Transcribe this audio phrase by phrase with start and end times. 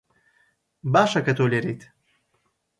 [0.93, 1.81] باشە کە تۆ لێرەیت.